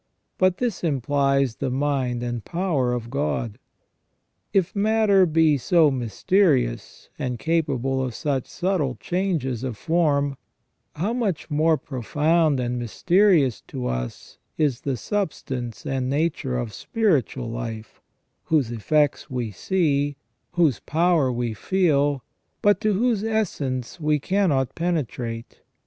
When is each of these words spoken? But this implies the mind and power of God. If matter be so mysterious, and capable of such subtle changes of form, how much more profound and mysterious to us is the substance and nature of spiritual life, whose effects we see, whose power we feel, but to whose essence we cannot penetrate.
But 0.39 0.57
this 0.57 0.83
implies 0.83 1.57
the 1.57 1.69
mind 1.69 2.23
and 2.23 2.43
power 2.43 2.91
of 2.91 3.11
God. 3.11 3.59
If 4.51 4.75
matter 4.75 5.27
be 5.27 5.59
so 5.59 5.91
mysterious, 5.91 7.09
and 7.19 7.37
capable 7.37 8.03
of 8.03 8.15
such 8.15 8.47
subtle 8.47 8.95
changes 8.95 9.63
of 9.63 9.77
form, 9.77 10.37
how 10.95 11.13
much 11.13 11.51
more 11.51 11.77
profound 11.77 12.59
and 12.59 12.79
mysterious 12.79 13.61
to 13.67 13.85
us 13.85 14.39
is 14.57 14.81
the 14.81 14.97
substance 14.97 15.85
and 15.85 16.09
nature 16.09 16.57
of 16.57 16.73
spiritual 16.73 17.51
life, 17.51 18.01
whose 18.45 18.71
effects 18.71 19.29
we 19.29 19.51
see, 19.51 20.15
whose 20.53 20.79
power 20.79 21.31
we 21.31 21.53
feel, 21.53 22.23
but 22.63 22.81
to 22.81 22.93
whose 22.93 23.23
essence 23.23 23.99
we 23.99 24.17
cannot 24.17 24.73
penetrate. 24.73 25.61